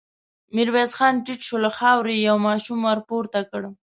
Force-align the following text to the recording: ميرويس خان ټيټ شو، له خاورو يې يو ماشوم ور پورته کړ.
ميرويس 0.55 0.91
خان 0.97 1.13
ټيټ 1.25 1.39
شو، 1.47 1.55
له 1.65 1.69
خاورو 1.77 2.09
يې 2.15 2.23
يو 2.27 2.37
ماشوم 2.47 2.79
ور 2.83 2.99
پورته 3.09 3.39
کړ. 3.51 3.61